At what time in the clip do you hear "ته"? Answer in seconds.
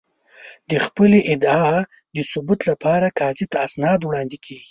3.51-3.57